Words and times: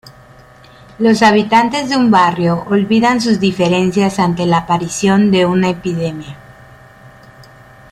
Los 0.97 1.21
habitantes 1.21 1.87
de 1.87 1.95
un 1.95 2.09
barrio 2.09 2.65
olvidan 2.71 3.21
sus 3.21 3.39
diferencias 3.39 4.17
ante 4.17 4.47
la 4.47 4.57
aparición 4.57 5.29
de 5.29 5.45
una 5.45 5.69
epidemia. 5.69 6.37